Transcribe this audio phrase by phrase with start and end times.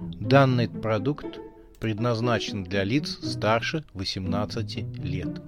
[0.00, 1.40] Данный продукт
[1.78, 5.42] предназначен для лиц старше 18 лет.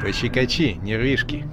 [0.00, 1.48] Пощекочи, нервишки.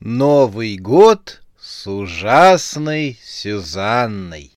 [0.00, 4.52] Новый год с ужасной Сюзанной.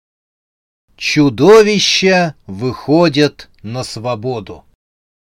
[0.98, 4.64] Чудовища выходят на свободу.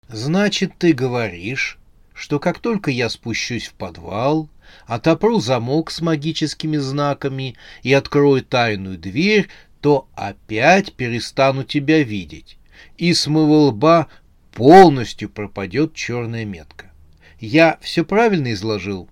[0.09, 1.79] Значит, ты говоришь,
[2.13, 4.49] что как только я спущусь в подвал,
[4.85, 9.47] отопру замок с магическими знаками и открою тайную дверь,
[9.79, 12.57] то опять перестану тебя видеть,
[12.97, 14.07] и с моего лба
[14.51, 16.91] полностью пропадет черная метка.
[17.39, 19.07] Я все правильно изложил?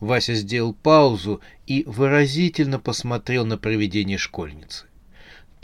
[0.00, 4.85] Вася сделал паузу и выразительно посмотрел на привидение школьницы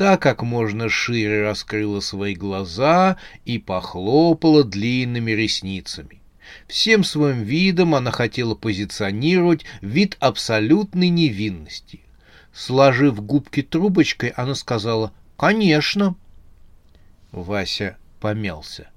[0.02, 6.20] та как можно шире раскрыла свои глаза и похлопала длинными ресницами.
[6.66, 12.00] Всем своим видом она хотела позиционировать вид абсолютной невинности.
[12.52, 16.16] Сложив губки трубочкой, она сказала «Конечно».
[17.30, 18.90] Вася помялся.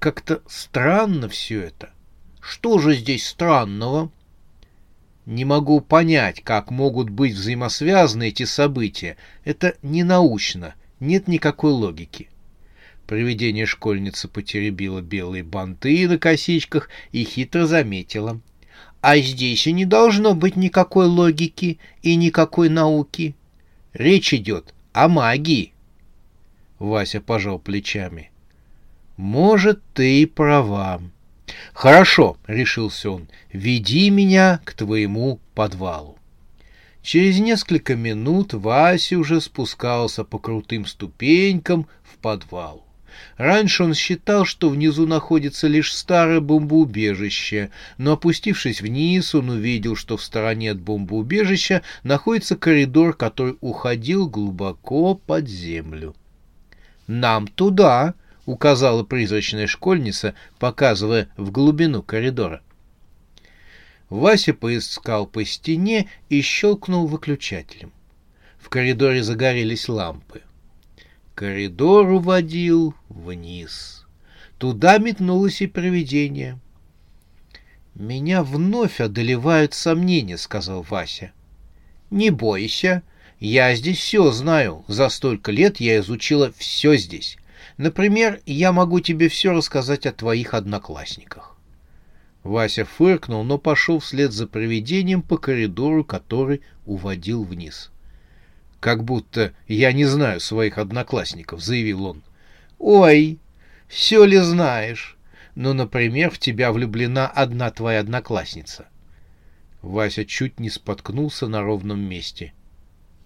[0.00, 1.90] Как-то странно все это.
[2.40, 4.10] Что же здесь странного?
[5.26, 9.16] Не могу понять, как могут быть взаимосвязаны эти события.
[9.44, 12.28] Это не научно, нет никакой логики.
[13.06, 18.40] Привидение школьницы потеребило белые банты на косичках и хитро заметила.
[19.00, 23.34] А здесь и не должно быть никакой логики и никакой науки.
[23.92, 25.72] Речь идет о магии.
[26.78, 28.30] Вася пожал плечами.
[29.16, 31.02] Может, ты и права.
[31.72, 36.18] «Хорошо»,— решился он,— «веди меня к твоему подвалу».
[37.02, 42.86] Через несколько минут Вася уже спускался по крутым ступенькам в подвал.
[43.36, 50.16] Раньше он считал, что внизу находится лишь старое бомбоубежище, но опустившись вниз, он увидел, что
[50.16, 56.14] в стороне от бомбоубежища находится коридор, который уходил глубоко под землю.
[57.06, 58.14] «Нам туда!»—
[58.46, 62.62] указала призрачная школьница, показывая в глубину коридора.
[64.08, 67.92] Вася поискал по стене и щелкнул выключателем.
[68.58, 70.42] В коридоре загорелись лампы.
[71.34, 74.06] Коридор уводил вниз.
[74.58, 76.58] Туда метнулось и привидение.
[77.94, 81.32] «Меня вновь одолевают сомнения»,— сказал Вася.
[82.10, 83.02] «Не бойся,
[83.40, 84.84] я здесь все знаю.
[84.88, 87.38] За столько лет я изучила все здесь.
[87.82, 91.56] Например, я могу тебе все рассказать о твоих одноклассниках.
[92.44, 97.90] Вася фыркнул, но пошел вслед за привидением по коридору, который уводил вниз.
[98.78, 102.22] «Как будто я не знаю своих одноклассников»,— заявил он.
[102.78, 103.40] «Ой,
[103.88, 105.16] все ли знаешь?
[105.56, 108.86] Ну, например, в тебя влюблена одна твоя одноклассница».
[109.82, 112.52] Вася чуть не споткнулся на ровном месте.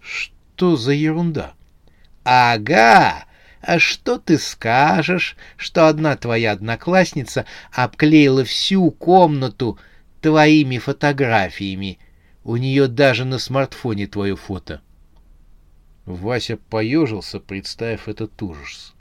[0.01, 1.53] «Что за ерунда?»
[2.23, 3.27] «Ага!»
[3.61, 9.79] А что ты скажешь, что одна твоя одноклассница обклеила всю комнату
[10.21, 11.99] твоими фотографиями?
[12.43, 14.81] У нее даже на смартфоне твое фото.
[16.05, 18.93] Вася поежился, представив этот ужас.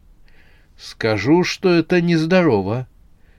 [0.76, 2.88] Скажу, что это нездорово.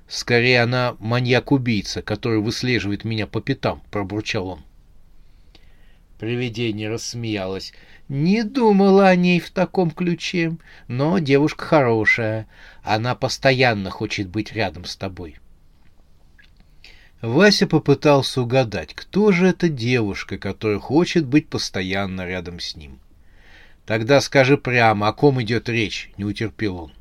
[0.08, 4.62] Скорее, она маньяк-убийца, который выслеживает меня по пятам, пробурчал он.
[6.20, 7.74] Привидение рассмеялось.
[8.10, 10.58] Не думала о ней в таком ключе,
[10.88, 12.48] но девушка хорошая.
[12.82, 15.38] Она постоянно хочет быть рядом с тобой.
[17.22, 23.00] Вася попытался угадать, кто же эта девушка, которая хочет быть постоянно рядом с ним.
[23.86, 26.94] Тогда скажи прямо, о ком идет речь, не утерпел он.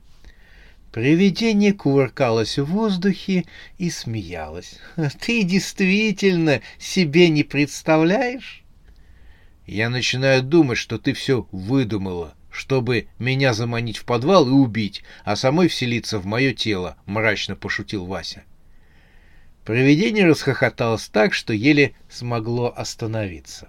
[0.93, 3.45] Привидение кувыркалось в воздухе
[3.77, 4.79] и смеялось.
[5.21, 8.63] Ты действительно себе не представляешь?
[9.67, 15.35] Я начинаю думать, что ты все выдумала, чтобы меня заманить в подвал и убить, а
[15.35, 18.45] самой вселиться в мое тело,— мрачно пошутил Вася.
[19.65, 23.69] Провидение расхохоталось так, что еле смогло остановиться.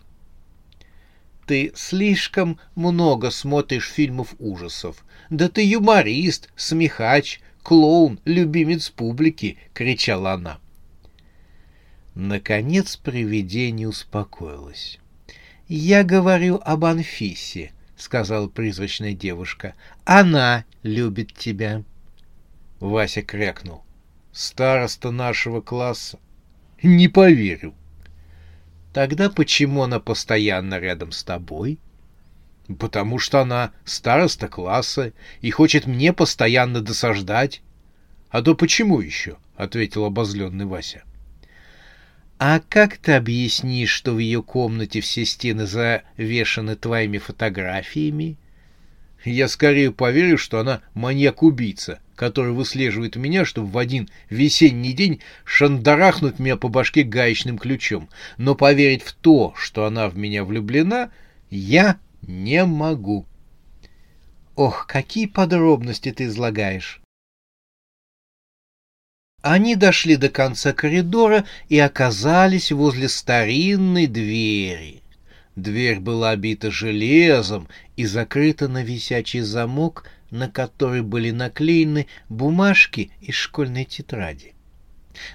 [1.47, 5.03] Ты слишком много смотришь фильмов ужасов.
[5.31, 10.59] Да ты юморист, смехач, клоун, любимец публики,— кричала она.
[12.13, 14.99] Наконец привидение успокоилось.
[15.67, 19.73] «Я говорю об Анфисе»,— сказала призрачная девушка.
[20.05, 21.83] «Она любит тебя».
[22.79, 23.83] Вася крякнул.
[24.31, 26.19] «Староста нашего класса?»
[26.83, 27.73] «Не поверю».
[28.93, 31.79] «Тогда почему она постоянно рядом с тобой?»
[32.79, 37.61] Потому что она староста класса и хочет мне постоянно досаждать.
[38.29, 41.03] А то почему еще?— ответил обозленный Вася.
[42.39, 48.37] «А как ты объяснишь, что в ее комнате все стены завешаны твоими фотографиями?»
[49.25, 56.37] «Я скорее поверю, что она маньяк-убийца, который выслеживает меня, чтобы в один весенний день шандарахнуть
[56.37, 58.07] меня по башке гаечным ключом.
[58.37, 61.09] Но поверить в то, что она в меня влюблена,
[61.49, 63.25] я не могу».
[64.55, 67.01] «Ох, какие подробности ты излагаешь!»
[69.49, 75.01] Они дошли до конца коридора и оказались возле старинной двери.
[75.55, 83.35] Дверь была обита железом и закрыта на висячий замок, на который были наклеены бумажки из
[83.35, 84.53] школьной тетради.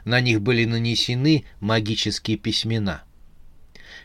[0.05, 3.05] На них были нанесены магические письмена.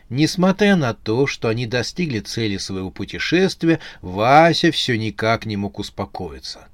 [0.08, 6.67] Несмотря на то, что они достигли цели своего путешествия, Вася все никак не мог успокоиться.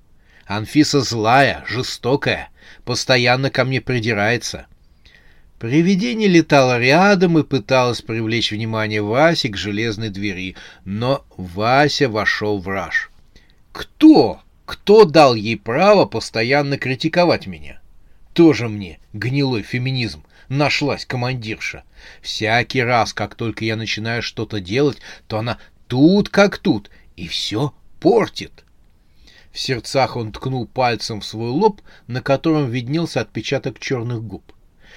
[0.46, 2.50] Анфиса злая, жестокая,
[2.85, 4.67] постоянно ко мне придирается.
[5.58, 12.69] Привидение летало рядом и пыталось привлечь внимание Васи к железной двери, но Вася вошел в
[12.69, 13.11] раж.
[13.73, 14.41] Кто?
[14.67, 17.81] Кто дал ей право постоянно критиковать меня?
[18.35, 20.25] Тоже мне гнилой феминизм.
[20.49, 21.85] Нашлась командирша.
[22.20, 25.58] Всякий раз, как только я начинаю что-то делать, то она
[25.88, 28.64] тут как тут и все портит.
[29.55, 34.53] В сердцах он ткнул пальцем в свой лоб, на котором виднелся отпечаток черных губ.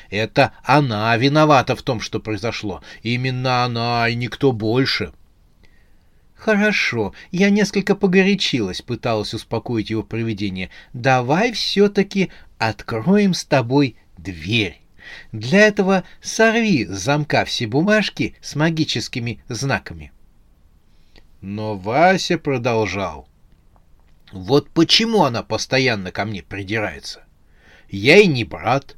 [0.10, 2.82] Это она виновата в том, что произошло.
[3.04, 5.14] Именно она и никто больше.
[6.34, 10.72] Хорошо, я несколько погорячилась, пыталась успокоить его привидение.
[10.92, 14.82] Давай все-таки откроем с тобой дверь.
[15.32, 20.12] Для этого сорви с замка все бумажки с магическими знаками.
[21.42, 23.27] Но Вася продолжал.
[24.32, 27.24] Вот почему она постоянно ко мне придирается.
[27.90, 28.98] Я и не брат,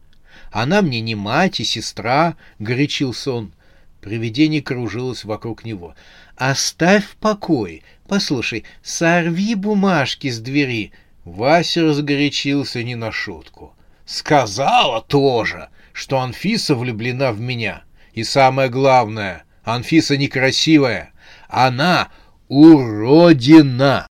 [0.51, 3.53] она мне не мать и сестра,— горячился он.
[4.01, 5.93] Привидение кружилось вокруг него.
[6.37, 7.83] «Оставь в покое.
[8.07, 10.93] Послушай, сорви бумажки с двери».
[11.25, 13.75] Вася разгорячился не на шутку.
[14.05, 17.83] «Сказала тоже, что Анфиса влюблена в меня.
[18.13, 21.11] И самое главное, Анфиса некрасивая.
[21.49, 22.07] Она
[22.47, 24.08] уродина!»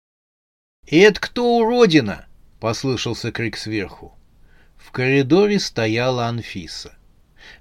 [0.86, 2.26] «Это кто уродина?»—
[2.60, 4.14] послышался крик сверху.
[4.76, 6.94] В коридоре стояла Анфиса.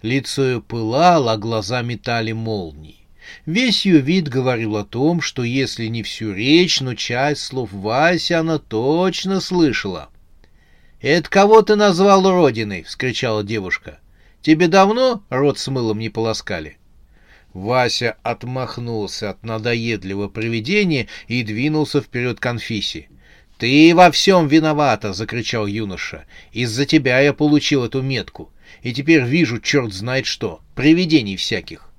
[0.02, 3.08] Лицо ее пылало, а глаза метали молнии.
[3.46, 8.34] Весь ее вид говорил о том, что если не всю речь, но часть слов Васи
[8.34, 10.10] она точно слышала.
[11.00, 14.00] «Это кого ты назвал родиной?»— вскричала девушка.
[14.42, 16.78] «Тебе давно рот с мылом не полоскали?»
[17.54, 23.08] Вася отмахнулся от надоедливого привидения и двинулся вперед к Анфисе.
[23.58, 26.26] «Ты во всем виновата!»— закричал юноша.
[26.52, 28.52] «Из-за тебя я получил эту метку,
[28.82, 31.90] и теперь вижу черт знает что, привидений всяких».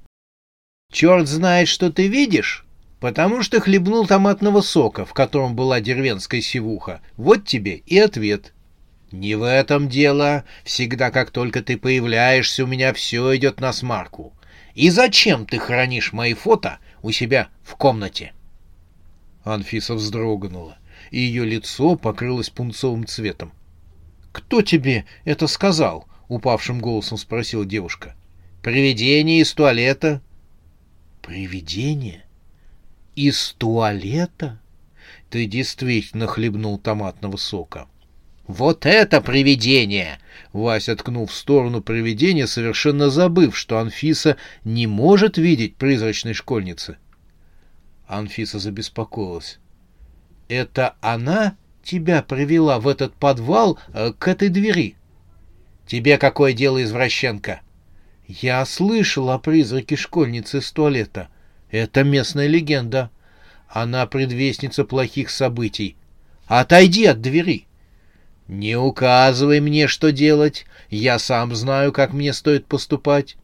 [0.92, 2.64] «Черт знает, что ты видишь?»
[3.00, 7.02] «Потому что хлебнул томатного сока, в котором была деревенская сивуха.
[7.16, 8.54] Вот тебе и ответ».
[9.12, 10.44] «Не в этом дело.
[10.64, 14.32] Всегда, как только ты появляешься, у меня все идет на смарку.
[14.74, 18.32] И зачем ты хранишь мои фото у себя в комнате?»
[19.44, 20.78] Анфиса вздрогнула
[21.10, 23.52] и ее лицо покрылось пунцовым цветом.
[24.32, 28.16] «Кто тебе это сказал?»— упавшим голосом спросила девушка.
[28.62, 30.22] «Привидение из туалета».
[31.22, 32.24] «Привидение?
[33.14, 34.60] Из туалета?»
[35.30, 37.88] Ты действительно хлебнул томатного сока.
[38.46, 40.18] «Вот это привидение!»
[40.52, 46.98] Вася ткнул в сторону привидения, совершенно забыв, что Анфиса не может видеть призрачной школьницы.
[48.06, 49.58] Анфиса забеспокоилась.
[50.54, 54.94] Это она тебя привела в этот подвал э, к этой двери?
[55.84, 57.60] Тебе какое дело, извращенка?
[58.28, 61.28] Я слышал о призраке школьницы с туалета.
[61.72, 63.10] Это местная легенда.
[63.68, 65.96] Она предвестница плохих событий.
[66.46, 67.66] Отойди от двери.
[68.46, 70.66] Не указывай мне, что делать.
[70.88, 73.36] Я сам знаю, как мне стоит поступать.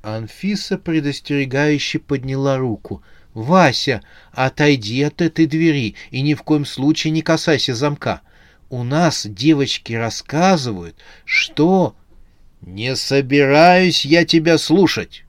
[0.00, 3.02] Анфиса предостерегающе подняла руку—
[3.36, 4.00] «Вася,
[4.32, 8.22] отойди от этой двери и ни в коем случае не касайся замка.
[8.70, 11.94] У нас девочки рассказывают, что...»
[12.62, 15.26] «Не собираюсь я тебя слушать!»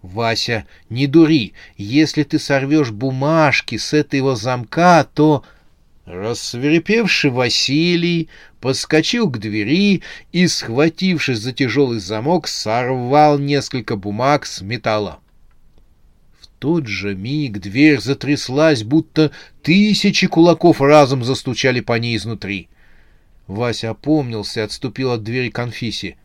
[0.00, 1.52] «Вася, не дури.
[1.76, 5.44] Если ты сорвешь бумажки с этого замка, то...»
[6.06, 8.30] Рассверепевший Василий
[8.62, 15.20] подскочил к двери и, схватившись за тяжелый замок, сорвал несколько бумаг с металла
[16.64, 22.70] тот же миг дверь затряслась, будто тысячи кулаков разом застучали по ней изнутри.
[23.46, 26.16] Вася опомнился и отступил от двери конфиси.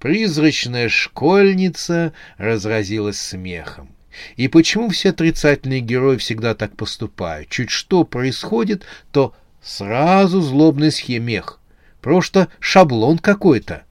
[0.00, 3.94] Призрачная школьница разразилась смехом.
[4.34, 7.48] И почему все отрицательные герои всегда так поступают?
[7.48, 9.32] Чуть что происходит, то
[9.62, 11.60] сразу злобный схемех.
[12.00, 13.84] Просто шаблон какой-то.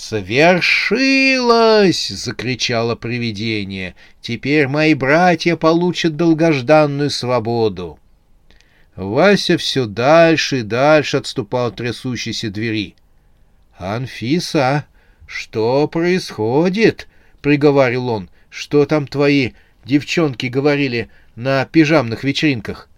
[0.00, 3.96] «Свершилось!»— закричало привидение.
[4.20, 7.98] «Теперь мои братья получат долгожданную свободу!»
[8.94, 12.94] Вася все дальше и дальше отступал от трясущейся двери.
[13.76, 14.86] «Анфиса,
[15.26, 17.08] что происходит?»—
[17.42, 18.30] приговаривал он.
[18.50, 19.50] «Что там твои
[19.84, 22.88] девчонки говорили на пижамных вечеринках?»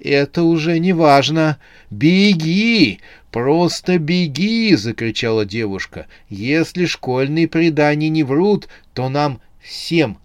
[0.00, 1.58] «Это уже не важно.
[1.90, 3.00] Беги!
[3.32, 6.06] Просто беги!»— закричала девушка.
[6.28, 10.18] «Если школьные предания не врут, то нам всем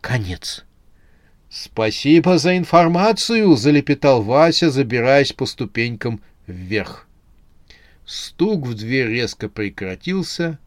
[0.00, 0.64] конец».
[1.48, 7.06] «Спасибо за информацию!»— залепетал Вася, забираясь по ступенькам вверх.
[8.04, 10.58] Стук в дверь резко прекратился.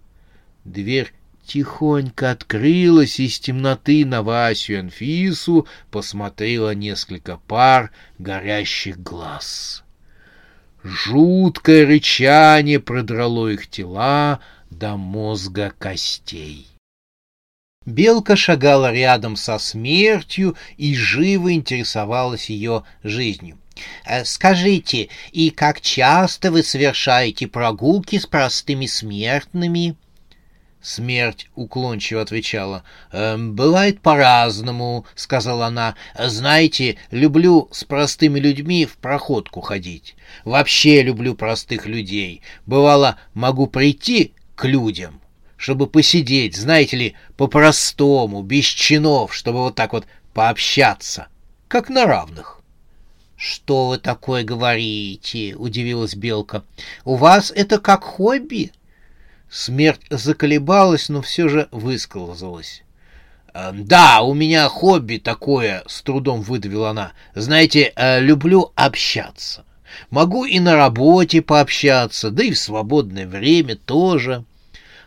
[0.64, 1.14] Дверь
[1.48, 9.84] тихонько открылась, из темноты на Васю и Анфису посмотрело несколько пар горящих глаз.
[10.84, 14.40] Жуткое рычание продрало их тела
[14.70, 16.68] до мозга костей.
[17.86, 23.58] Белка шагала рядом со смертью и живо интересовалась ее жизнью.
[24.06, 29.96] «Э, «Скажите, и как часто вы совершаете прогулки с простыми смертными?»
[30.88, 32.82] Смерть уклончиво отвечала.
[33.12, 35.96] «Эм, «Бывает по-разному»,— сказала она.
[36.18, 40.16] «Знаете, люблю с простыми людьми в проходку ходить.
[40.46, 42.42] Вообще люблю простых людей.
[42.66, 45.20] Бывало, могу прийти к людям,
[45.58, 51.28] чтобы посидеть, знаете ли, по-простому, без чинов, чтобы вот так вот пообщаться,
[51.68, 52.62] как на равных».
[53.36, 56.64] «Что вы такое говорите?»— удивилась Белка.
[57.04, 58.72] «У вас это как хобби?»
[59.50, 62.84] Смерть заколебалась, но все же высказалась.
[63.54, 67.14] «Э, «Да, у меня хобби такое»,— с трудом выдавила она.
[67.34, 69.64] «Знаете, э, люблю общаться.
[70.10, 74.44] Могу и на работе пообщаться, да и в свободное время тоже».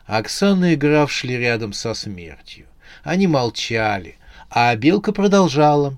[0.07, 2.67] Оксана и граф шли рядом со смертью.
[3.05, 4.17] Они молчали,
[4.51, 5.97] а Белка продолжала.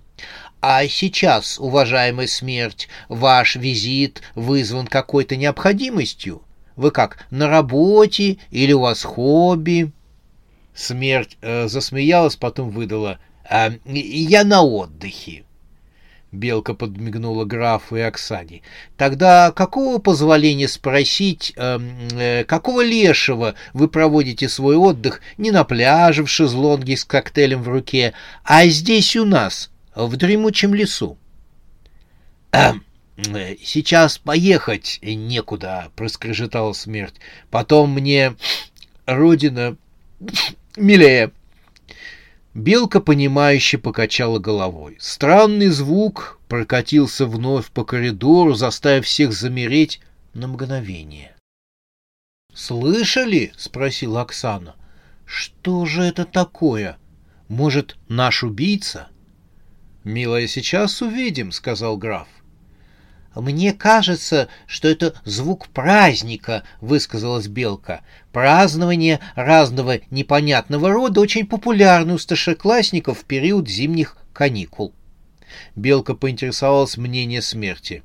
[0.60, 6.42] «А сейчас, уважаемая смерть, ваш визит вызван какой-то необходимостью?»
[6.76, 9.92] Вы как, на работе или у вас хобби?»
[10.74, 13.18] Смерть э, засмеялась, потом выдала.
[13.48, 15.44] «А, «Я на отдыхе».
[16.32, 18.62] Белка подмигнула графу и Оксане.
[18.96, 21.78] «Тогда какого позволения спросить, э,
[22.12, 27.68] э, какого лешего вы проводите свой отдых не на пляже в шезлонге с коктейлем в
[27.68, 28.14] руке,
[28.44, 31.18] а здесь у нас, в дремучем лесу?»
[32.52, 37.14] «Эм, Э, «Сейчас поехать некуда»,— проскрежетала смерть.
[37.50, 38.34] «Потом мне
[39.06, 39.76] родина
[40.76, 41.32] милее».
[42.54, 44.96] Белка, понимающе покачала головой.
[45.00, 50.00] Странный звук прокатился вновь по коридору, заставив всех замереть
[50.34, 51.34] на мгновение.
[52.52, 54.76] «Слышали?»— спросила Оксана.
[55.24, 56.98] «Что же это такое?
[57.48, 59.08] Может, наш убийца?»
[60.04, 62.28] «Милая, сейчас увидим»,— сказал граф.
[63.34, 68.02] «Мне кажется, что это звук праздника»,— высказалась Белка.
[68.30, 74.92] «Празднование разного непонятного рода очень популярно у старшеклассников в период зимних каникул».
[75.76, 78.02] Белка поинтересовалась мнение смерти.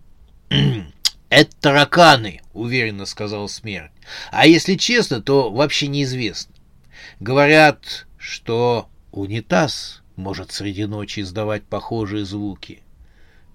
[1.29, 3.91] «Это тараканы»,— уверенно сказал смерть.
[4.31, 6.55] «А если честно, то вообще неизвестно.
[7.19, 12.81] Говорят, что унитаз может среди ночи издавать похожие звуки».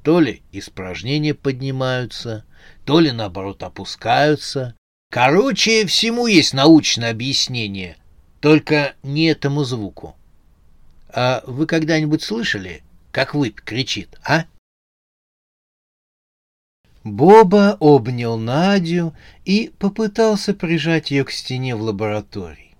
[0.02, 2.44] То ли испражнения поднимаются,
[2.84, 4.74] то ли, наоборот, опускаются.
[5.10, 7.96] Короче, всему есть научное объяснение,
[8.40, 10.16] только не этому звуку.
[11.08, 12.82] А вы когда-нибудь слышали,
[13.12, 14.46] как выпь кричит, а?
[17.04, 22.71] Боба обнял Надю и попытался прижать ее к стене в лаборатории.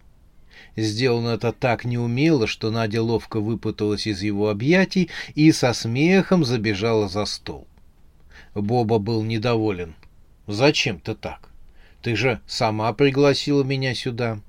[0.76, 7.08] Сделано это так неумело, что Надя ловко выпуталась из его объятий и со смехом забежала
[7.08, 7.66] за стол.
[8.54, 9.94] Боба был недоволен.
[10.46, 11.50] «Зачем ты так?
[12.02, 14.40] Ты же сама пригласила меня сюда».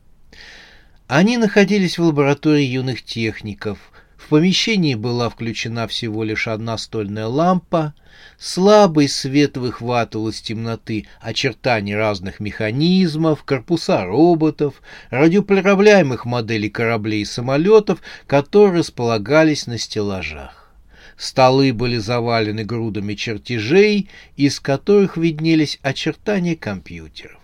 [1.07, 3.91] Они находились в лаборатории юных техников,
[4.23, 7.93] В помещении была включена всего лишь одна стольная лампа,
[8.37, 18.01] слабый свет выхватывал из темноты очертания разных механизмов, корпуса роботов, радиоуправляемых моделей кораблей и самолетов,
[18.25, 20.73] которые располагались на стеллажах.
[21.17, 27.42] Столы были завалены грудами чертежей, из которых виднелись очертания компьютеров.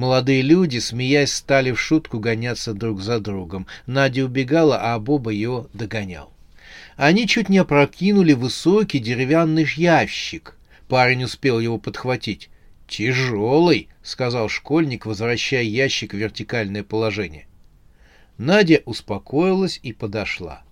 [0.00, 3.66] Молодые люди, смеясь, стали в шутку гоняться друг за другом.
[3.84, 6.32] Надя убегала, а Боба ее догонял.
[6.96, 10.56] Они чуть не опрокинули высокий деревянный ящик.
[10.88, 12.48] Парень успел его подхватить.
[12.88, 17.46] «Тяжелый»,— сказал школьник, возвращая ящик в вертикальное положение.
[18.38, 20.62] Надя успокоилась и подошла.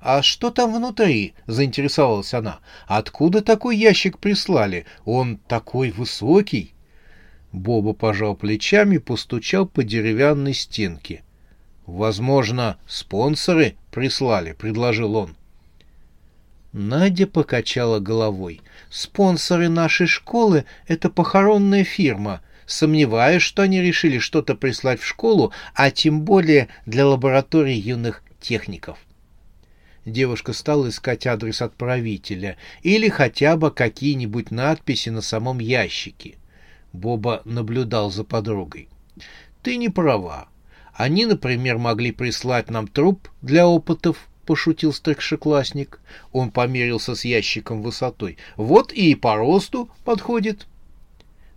[0.00, 2.60] «А что там внутри?»— заинтересовалась она.
[2.86, 4.86] «Откуда такой ящик прислали?
[5.04, 6.72] Он такой высокий?»
[7.52, 11.22] Боба пожал плечами и постучал по деревянной стенке.
[11.86, 15.36] «Возможно, спонсоры прислали»,— предложил он.
[16.72, 18.60] Надя покачала головой.
[18.88, 22.42] «Спонсоры нашей школы— это похоронная фирма.
[22.66, 28.98] Сомневаюсь, что они решили что-то прислать в школу, а тем более для лаборатории юных техников».
[30.04, 36.36] Девушка стала искать адрес отправителя или хотя бы какие-нибудь надписи на самом ящике.
[36.92, 38.88] Боба наблюдал за подругой.
[39.62, 40.48] «Ты не права.
[40.94, 46.00] Они, например, могли прислать нам труп для опытов,— пошутил старшеклассник.
[46.32, 48.38] Он померился с ящиком высотой.
[48.56, 50.66] «Вот и по росту подходит».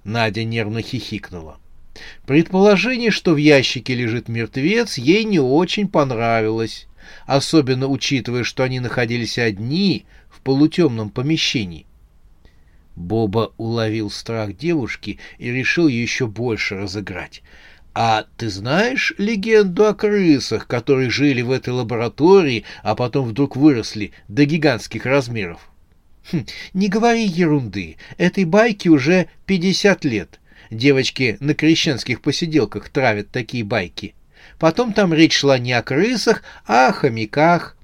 [0.03, 1.57] Надя нервно хихикнула.
[2.25, 6.87] Предположение, что в ящике лежит мертвец, ей не очень понравилось,
[7.25, 11.85] особенно учитывая, что они находились одни в полутемном помещении.
[12.95, 17.41] Боба уловил страх девушки и решил еще больше разыграть.
[17.95, 24.13] «А ты знаешь легенду о крысах, которые жили в этой лаборатории, а потом вдруг выросли
[24.27, 25.69] до гигантских размеров?»
[26.31, 27.97] хм, «Не говори ерунды.
[28.17, 30.39] Этой байке уже пятьдесят лет.
[30.71, 34.15] Девочки на крещенских посиделках травят такие байки.
[34.57, 37.77] Потом там речь шла не о крысах, а о хомяках».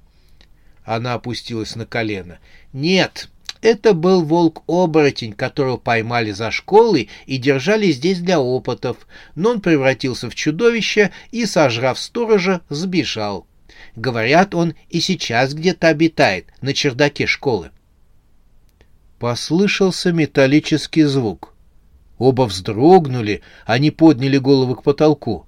[0.84, 2.38] Она опустилась на колено.
[2.72, 3.28] «Нет,
[3.62, 10.30] это был волк-оборотень, которого поймали за школой и держали здесь для опытов, но он превратился
[10.30, 13.46] в чудовище и, сожрав сторожа, сбежал.
[13.96, 17.70] Говорят, он и сейчас где-то обитает, на чердаке школы.
[19.18, 21.54] Послышался металлический звук.
[22.18, 25.46] Оба вздрогнули, они подняли головы к потолку.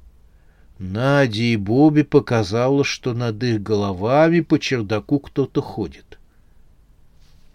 [0.79, 6.18] Наде и Бобби показалось, что над их головами по чердаку кто-то ходит.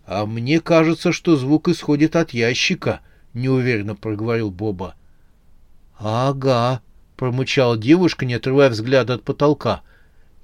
[0.08, 3.02] «А мне кажется, что звук исходит от ящика»,—
[3.34, 4.96] неуверенно проговорил Боба.
[6.00, 6.82] «Ага»,—
[7.18, 9.82] промычала девушка, не отрывая взгляда от потолка.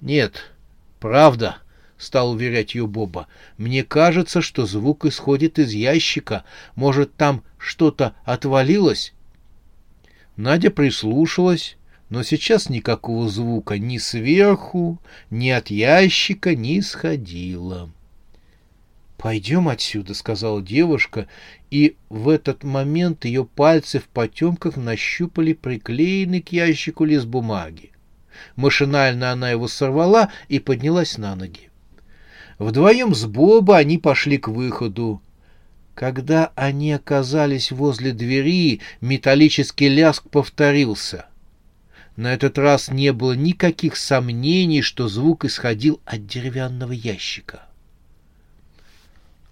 [0.02, 0.52] «Нет,
[1.00, 1.60] правда»,—
[1.98, 3.28] стал уверять ее Боба.
[3.58, 6.44] «Мне кажется, что звук исходит из ящика.
[6.76, 9.14] Может, там что-то отвалилось?»
[10.36, 11.78] Надя прислушалась,
[12.10, 15.00] но сейчас никакого звука ни сверху,
[15.30, 17.90] ни от ящика не исходило.
[19.24, 21.28] «Пойдем отсюда»,— сказала девушка,
[21.72, 27.92] и в этот момент ее пальцы в потемках нащупали приклеенный к ящику лист бумаги.
[28.58, 31.70] Машинально она его сорвала и поднялась на ноги.
[32.60, 35.22] Вдвоем с Боба они пошли к выходу.
[35.96, 41.28] Когда они оказались возле двери, металлический ляск повторился.
[42.18, 47.68] На этот раз не было никаких сомнений, что звук исходил от деревянного ящика.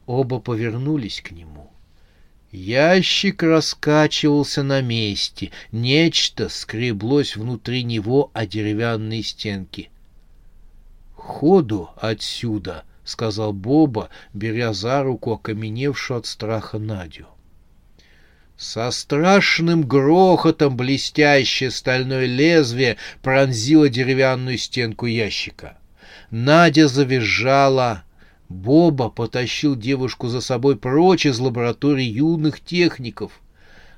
[0.06, 1.72] Оба повернулись к нему.
[2.52, 9.90] Ящик раскачивался на месте, нечто скреблось внутри него о деревянные стенки.
[11.16, 17.28] «Ходу отсюда!»— сказал Боба, беря за руку окаменевшую от страха Надю.
[18.58, 25.78] Со страшным грохотом блестящее стальное лезвие пронзило деревянную стенку ящика.
[26.30, 28.04] Надя завизжала,
[28.52, 33.32] Боба потащил девушку за собой прочь из лаборатории юных техников.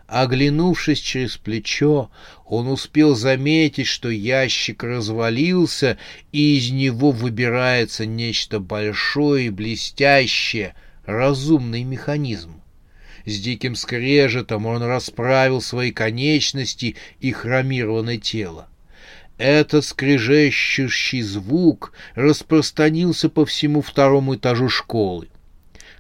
[0.08, 2.12] Оглянувшись через плечо,
[2.46, 5.98] он успел заметить, что ящик развалился,
[6.32, 12.62] и из него выбирается нечто большое и блестящее, разумный механизм.
[13.26, 18.68] С диким скрежетом он расправил свои конечности и хромированное тело.
[19.44, 25.28] Этот скрежещущий звук распространился по всему второму этажу школы.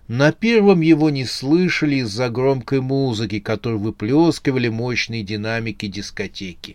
[0.08, 6.72] На первом его не слышали из-за громкой музыки, которую выплескивали мощные динамики дискотеки.